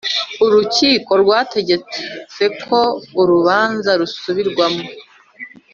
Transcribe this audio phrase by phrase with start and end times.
[0.45, 2.79] Urukiko rwategetse ko
[3.21, 4.85] urubanza rusubirwamo